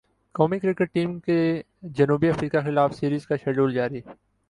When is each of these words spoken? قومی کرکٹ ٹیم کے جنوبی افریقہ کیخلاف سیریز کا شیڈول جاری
قومی 0.35 0.59
کرکٹ 0.59 0.93
ٹیم 0.93 1.19
کے 1.19 1.37
جنوبی 1.97 2.29
افریقہ 2.29 2.57
کیخلاف 2.57 2.95
سیریز 2.95 3.27
کا 3.27 3.35
شیڈول 3.35 3.73
جاری 3.73 4.01